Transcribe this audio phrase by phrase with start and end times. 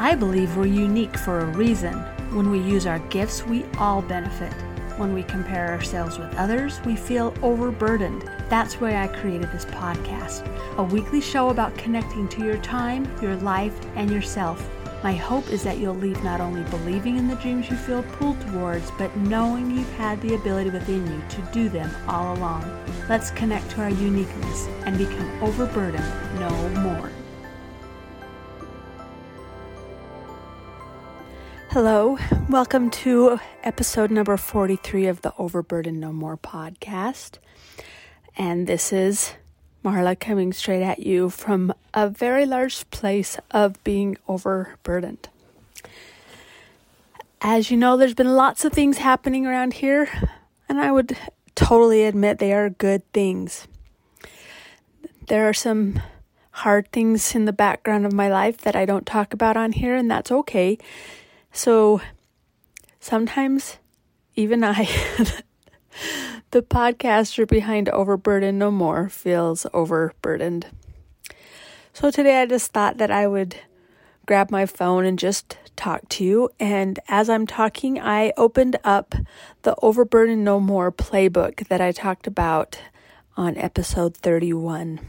[0.00, 1.94] I believe we're unique for a reason.
[2.30, 4.52] When we use our gifts, we all benefit.
[4.96, 8.22] When we compare ourselves with others, we feel overburdened.
[8.48, 10.46] That's why I created this podcast
[10.78, 14.64] a weekly show about connecting to your time, your life, and yourself.
[15.02, 18.40] My hope is that you'll leave not only believing in the dreams you feel pulled
[18.42, 22.62] towards, but knowing you've had the ability within you to do them all along.
[23.08, 26.50] Let's connect to our uniqueness and become overburdened no
[26.82, 27.10] more.
[31.72, 32.16] Hello,
[32.48, 37.36] welcome to episode number 43 of the Overburden No More podcast.
[38.38, 39.34] And this is
[39.84, 45.28] Marla coming straight at you from a very large place of being overburdened.
[47.42, 50.08] As you know, there's been lots of things happening around here,
[50.70, 51.18] and I would
[51.54, 53.68] totally admit they are good things.
[55.26, 56.00] There are some
[56.50, 59.94] hard things in the background of my life that I don't talk about on here,
[59.94, 60.78] and that's okay.
[61.58, 62.00] So
[63.00, 63.78] sometimes
[64.36, 64.84] even I
[66.52, 70.68] The podcaster behind Overburden No More feels overburdened.
[71.92, 73.56] So today I just thought that I would
[74.24, 76.48] grab my phone and just talk to you.
[76.60, 79.16] And as I'm talking, I opened up
[79.62, 82.80] the Overburden No More playbook that I talked about
[83.36, 85.00] on episode 31.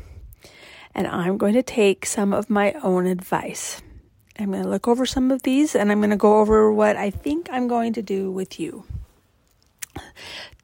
[0.95, 3.83] And I'm going to take some of my own advice.
[4.39, 6.95] I'm going to look over some of these and I'm going to go over what
[6.95, 8.85] I think I'm going to do with you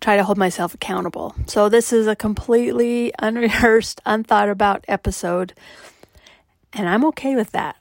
[0.05, 1.35] try to hold myself accountable.
[1.47, 5.53] So this is a completely unrehearsed, unthought about episode.
[6.73, 7.77] And I'm okay with that.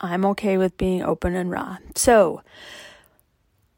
[0.00, 1.78] I'm okay with being open and raw.
[1.94, 2.42] So,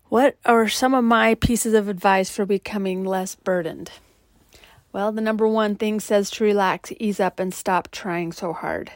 [0.08, 3.90] what are some of my pieces of advice for becoming less burdened?
[4.92, 8.90] Well, the number one thing says to relax, ease up, and stop trying so hard.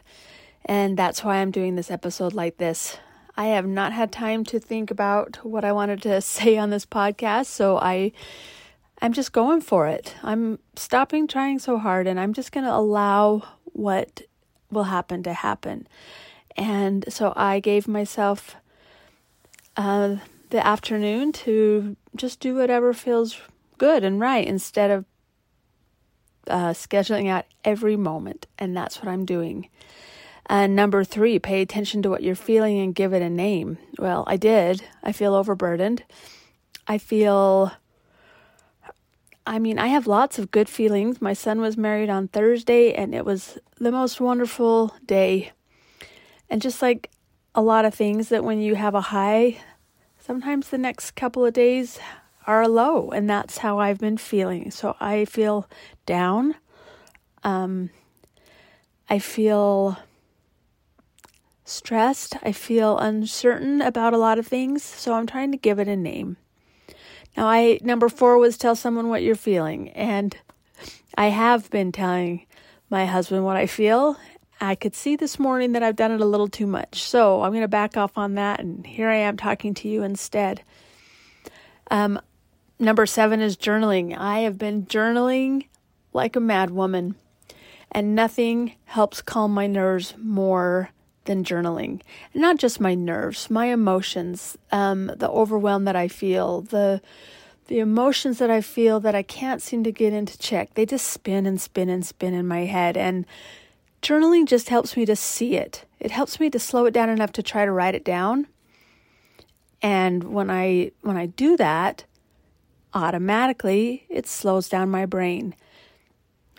[0.65, 2.97] And that's why I'm doing this episode like this.
[3.37, 6.87] I have not had time to think about what I wanted to say on this
[6.87, 8.13] podcast, so I
[9.03, 10.15] I'm just going for it.
[10.23, 14.23] I'm stopping trying so hard and I'm just going to allow what
[14.71, 15.87] will happen to happen.
[16.57, 18.57] And so I gave myself
[19.77, 20.17] uh,
[20.51, 23.41] the afternoon to just do whatever feels
[23.79, 25.05] good and right instead of
[26.47, 28.47] uh, scheduling out every moment.
[28.59, 29.69] And that's what I'm doing.
[30.47, 33.78] And number three, pay attention to what you're feeling and give it a name.
[33.99, 34.84] Well, I did.
[35.03, 36.05] I feel overburdened.
[36.87, 37.72] I feel
[39.47, 41.21] I mean, I have lots of good feelings.
[41.21, 45.53] My son was married on Thursday, and it was the most wonderful day.
[46.49, 47.11] And just like
[47.55, 49.59] a lot of things, that when you have a high,
[50.19, 51.99] sometimes the next couple of days
[52.47, 54.71] are a low, and that's how I've been feeling.
[54.71, 55.69] So I feel
[56.06, 56.55] down.
[57.43, 57.91] Um,
[59.11, 59.99] I feel
[61.65, 62.37] stressed.
[62.43, 64.83] I feel uncertain about a lot of things.
[64.83, 66.37] So I'm trying to give it a name.
[67.37, 70.37] Now, I number four was tell someone what you're feeling, and
[71.17, 72.47] I have been telling
[72.91, 74.17] my husband what I feel.
[74.61, 77.51] I could see this morning that I've done it a little too much, so I'm
[77.51, 80.63] going to back off on that, and here I am talking to you instead.
[81.91, 82.21] Um,
[82.79, 84.17] number seven is journaling.
[84.17, 85.67] I have been journaling
[86.13, 87.17] like a mad woman,
[87.91, 90.91] and nothing helps calm my nerves more
[91.25, 92.03] than journaling.
[92.35, 97.01] Not just my nerves, my emotions, um, the overwhelm that I feel, the
[97.67, 100.75] the emotions that I feel that I can't seem to get into check.
[100.75, 102.97] They just spin and spin and spin in my head.
[102.97, 103.25] And
[104.03, 105.87] journaling just helps me to see it.
[105.99, 108.47] It helps me to slow it down enough to try to write it down.
[109.81, 112.05] And when I when I do that,
[112.93, 115.55] automatically it slows down my brain.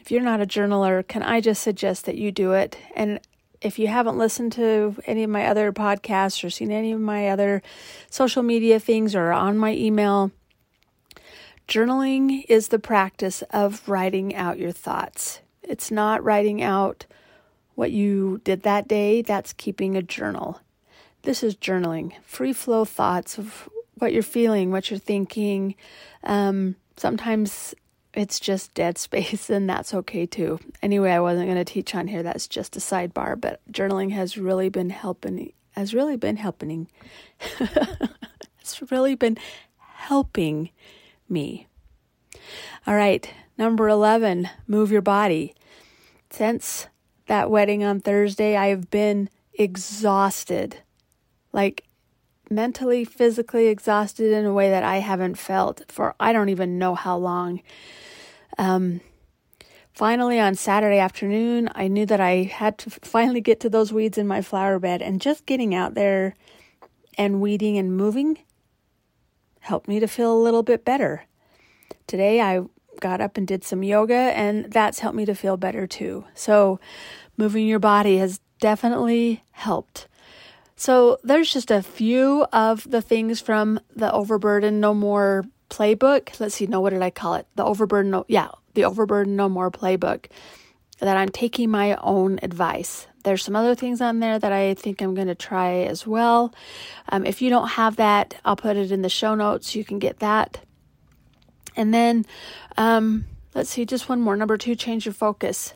[0.01, 2.77] If you're not a journaler, can I just suggest that you do it?
[2.95, 3.19] And
[3.65, 7.29] if you haven't listened to any of my other podcasts or seen any of my
[7.29, 7.63] other
[8.11, 10.31] social media things or on my email,
[11.67, 15.39] journaling is the practice of writing out your thoughts.
[15.63, 17.07] It's not writing out
[17.73, 20.61] what you did that day, that's keeping a journal.
[21.23, 25.73] This is journaling, free flow thoughts of what you're feeling, what you're thinking.
[26.23, 27.73] Um, sometimes
[28.15, 30.59] it's just dead space, and that's okay too.
[30.81, 32.23] Anyway, I wasn't going to teach on here.
[32.23, 35.53] That's just a sidebar, but journaling has really been helping.
[35.71, 36.87] Has really been helping.
[38.59, 39.37] it's really been
[39.77, 40.69] helping
[41.27, 41.67] me.
[42.87, 45.55] All right, number 11, move your body.
[46.29, 46.87] Since
[47.27, 50.77] that wedding on Thursday, I have been exhausted.
[51.51, 51.83] Like
[52.49, 56.95] mentally, physically exhausted in a way that I haven't felt for I don't even know
[56.95, 57.61] how long.
[58.57, 59.01] Um,
[59.93, 64.17] finally on Saturday afternoon, I knew that I had to finally get to those weeds
[64.17, 66.35] in my flower bed, and just getting out there
[67.17, 68.39] and weeding and moving
[69.59, 71.25] helped me to feel a little bit better.
[72.07, 72.61] Today, I
[72.99, 76.25] got up and did some yoga, and that's helped me to feel better too.
[76.33, 76.79] So,
[77.35, 80.07] moving your body has definitely helped.
[80.75, 86.39] So, there's just a few of the things from the Overburden No More playbook.
[86.39, 87.47] Let's see, no, what did I call it?
[87.55, 90.25] The Overburden, no, yeah, the Overburden No More playbook
[90.99, 93.07] that I'm taking my own advice.
[93.23, 96.53] There's some other things on there that I think I'm going to try as well.
[97.09, 99.75] Um, if you don't have that, I'll put it in the show notes.
[99.75, 100.59] You can get that.
[101.75, 102.25] And then,
[102.77, 104.35] um, let's see, just one more.
[104.35, 105.73] Number two, change your focus.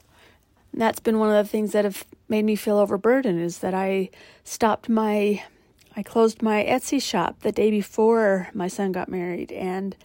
[0.73, 4.09] That's been one of the things that have made me feel overburdened is that I
[4.43, 5.43] stopped my,
[5.95, 9.95] I closed my Etsy shop the day before my son got married and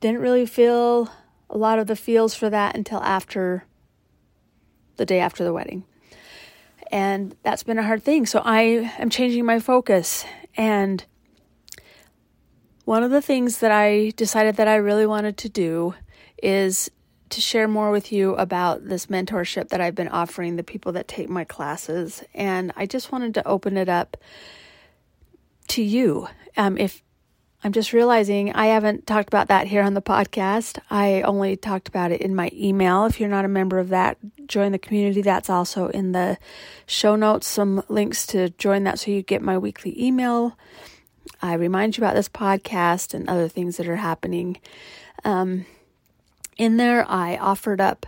[0.00, 1.10] didn't really feel
[1.48, 3.64] a lot of the feels for that until after
[4.96, 5.84] the day after the wedding.
[6.90, 8.26] And that's been a hard thing.
[8.26, 10.24] So I am changing my focus.
[10.56, 11.04] And
[12.84, 15.94] one of the things that I decided that I really wanted to do
[16.42, 16.90] is
[17.30, 21.08] to share more with you about this mentorship that I've been offering the people that
[21.08, 22.22] take my classes.
[22.34, 24.16] And I just wanted to open it up
[25.68, 26.28] to you.
[26.56, 27.02] Um, if
[27.62, 30.78] I'm just realizing I haven't talked about that here on the podcast.
[30.88, 33.04] I only talked about it in my email.
[33.04, 34.16] If you're not a member of that,
[34.46, 35.20] join the community.
[35.20, 36.38] That's also in the
[36.86, 40.56] show notes, some links to join that so you get my weekly email.
[41.42, 44.56] I remind you about this podcast and other things that are happening.
[45.22, 45.66] Um,
[46.60, 48.04] in there, I offered up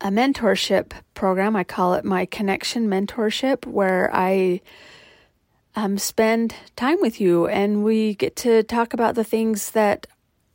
[0.00, 1.54] a mentorship program.
[1.54, 4.60] I call it my Connection Mentorship, where I
[5.76, 10.08] um, spend time with you and we get to talk about the things that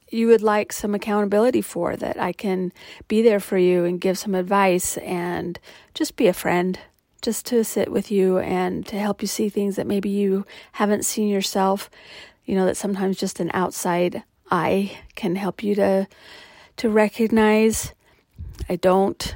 [0.10, 2.74] you would like some accountability for, that I can
[3.08, 5.58] be there for you and give some advice and
[5.94, 6.78] just be a friend,
[7.22, 11.06] just to sit with you and to help you see things that maybe you haven't
[11.06, 11.90] seen yourself.
[12.44, 16.10] You know, that sometimes just an outside eye can help you to
[16.78, 17.94] to recognize
[18.70, 19.36] I don't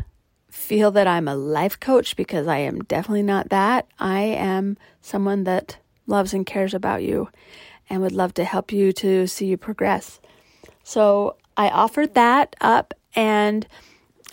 [0.50, 3.88] feel that I'm a life coach because I am definitely not that.
[4.00, 5.78] I am someone that
[6.08, 7.30] loves and cares about you
[7.90, 10.20] and would love to help you to see you progress.
[10.84, 13.68] So I offered that up, and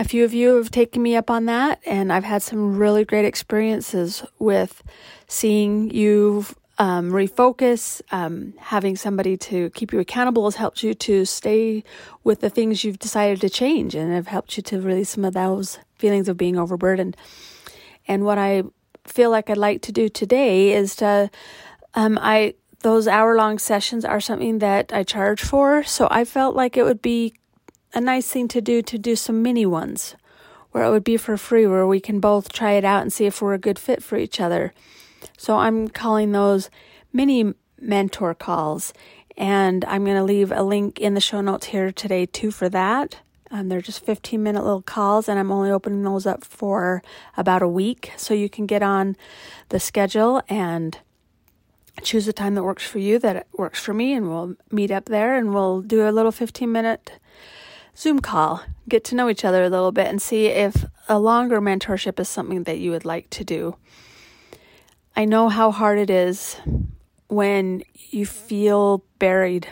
[0.01, 3.05] a few of you have taken me up on that, and I've had some really
[3.05, 4.83] great experiences with
[5.29, 6.45] seeing you
[6.82, 8.02] um, refocus.
[8.11, 11.84] Um, having somebody to keep you accountable has helped you to stay
[12.25, 15.32] with the things you've decided to change and have helped you to release some of
[15.32, 17.17] those feelings of being overburdened.
[18.08, 18.64] And what I
[19.05, 21.31] feel like I'd like to do today is to,
[21.94, 25.84] um, I, those hour long sessions are something that I charge for.
[25.84, 27.32] So I felt like it would be
[27.94, 30.17] a nice thing to do to do some mini ones
[30.73, 33.26] where it would be for free, where we can both try it out and see
[33.26, 34.73] if we're a good fit for each other.
[35.37, 36.71] So I'm calling those
[37.13, 38.93] mini mentor calls.
[39.37, 42.69] And I'm going to leave a link in the show notes here today too for
[42.69, 43.21] that.
[43.51, 47.03] Um, they're just 15 minute little calls, and I'm only opening those up for
[47.37, 48.13] about a week.
[48.17, 49.17] So you can get on
[49.69, 50.99] the schedule and
[52.03, 55.05] choose a time that works for you, that works for me, and we'll meet up
[55.06, 57.13] there and we'll do a little 15 minute
[57.94, 61.61] Zoom call, get to know each other a little bit, and see if a longer
[61.61, 63.77] mentorship is something that you would like to do.
[65.15, 66.57] I know how hard it is
[67.29, 69.69] when you feel buried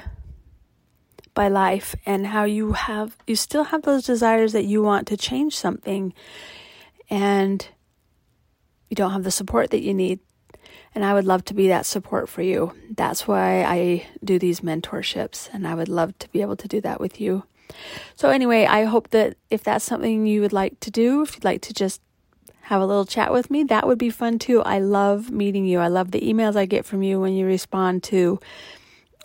[1.35, 5.17] by life and how you have you still have those desires that you want to
[5.17, 6.13] change something
[7.09, 7.69] and
[8.89, 10.21] you don't have the support that you need
[10.95, 12.73] and I would love to be that support for you.
[12.91, 16.81] That's why I do these mentorships and I would love to be able to do
[16.81, 17.45] that with you.
[18.17, 21.45] So anyway, I hope that if that's something you would like to do, if you'd
[21.45, 22.01] like to just
[22.71, 24.63] have a little chat with me, that would be fun too.
[24.63, 25.81] I love meeting you.
[25.81, 28.39] I love the emails I get from you when you respond to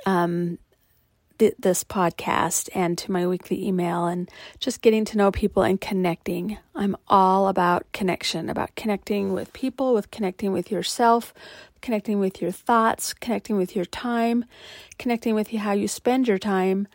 [0.07, 0.57] um,
[1.37, 5.79] th- this podcast and to my weekly email and just getting to know people and
[5.79, 6.57] connecting.
[6.73, 11.31] I'm all about connection, about connecting with people, with connecting with yourself,
[11.81, 14.45] connecting with your thoughts, connecting with your time,
[14.97, 16.87] connecting with how you spend your time.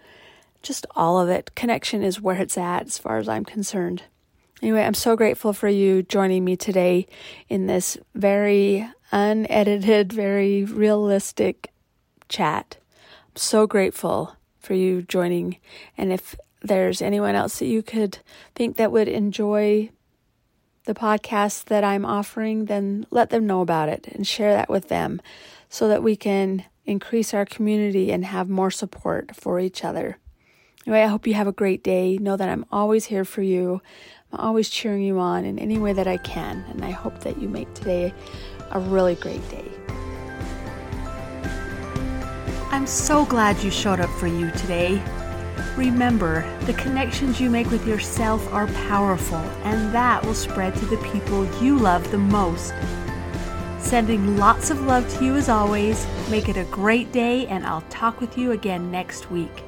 [0.63, 1.55] Just all of it.
[1.55, 4.03] Connection is where it's at as far as I'm concerned.
[4.63, 7.07] Anyway, I'm so grateful for you joining me today
[7.49, 11.73] in this very unedited, very realistic
[12.29, 12.77] chat.
[13.29, 15.57] I'm so grateful for you joining.
[15.97, 18.19] And if there's anyone else that you could
[18.55, 19.91] think that would enjoy
[20.85, 24.89] the podcast that I'm offering, then let them know about it and share that with
[24.89, 25.23] them
[25.71, 30.19] so that we can increase our community and have more support for each other.
[30.87, 32.19] Anyway, I hope you have a great day.
[32.19, 33.83] Know that I'm always here for you.
[34.33, 37.41] I'm always cheering you on in any way that I can, and I hope that
[37.41, 38.15] you make today
[38.71, 39.65] a really great day.
[42.71, 45.03] I'm so glad you showed up for you today.
[45.77, 50.97] Remember, the connections you make with yourself are powerful, and that will spread to the
[50.99, 52.73] people you love the most.
[53.81, 56.07] Sending lots of love to you as always.
[56.31, 59.65] Make it a great day, and I'll talk with you again next week.